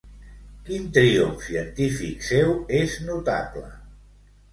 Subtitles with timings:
[0.69, 3.67] Quin triomf científic seu és notable?